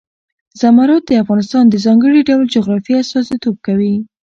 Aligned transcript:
زمرد 0.61 1.01
د 1.07 1.11
افغانستان 1.23 1.63
د 1.69 1.75
ځانګړي 1.85 2.19
ډول 2.29 2.45
جغرافیه 2.55 2.97
استازیتوب 3.03 3.55
کوي. 3.67 3.95